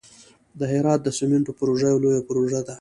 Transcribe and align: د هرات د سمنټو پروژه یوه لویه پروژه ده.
د 0.59 0.61
هرات 0.71 0.99
د 1.03 1.07
سمنټو 1.17 1.51
پروژه 1.59 1.87
یوه 1.91 2.01
لویه 2.03 2.21
پروژه 2.29 2.59
ده. 2.65 2.69